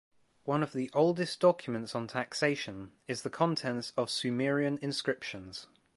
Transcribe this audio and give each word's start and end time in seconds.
One 0.45 0.63
of 0.63 0.73
the 0.73 0.89
oldest 0.95 1.39
documents 1.41 1.93
on 1.93 2.07
taxation 2.07 2.93
is 3.07 3.21
the 3.21 3.29
contents 3.29 3.93
of 3.95 4.09
Sumerian 4.09 4.79
inscriptions. 4.81 5.67